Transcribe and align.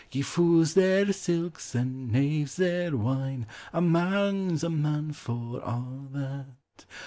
Gie 0.09 0.23
fools 0.23 0.73
their 0.73 1.13
silks, 1.13 1.75
and 1.75 2.11
knaves 2.11 2.55
their 2.55 2.97
wine, 2.97 3.45
A 3.71 3.81
man 3.83 4.57
's 4.57 4.63
a 4.63 4.69
man 4.71 5.11
for 5.13 5.59
a' 5.59 5.85
that. 6.13 6.85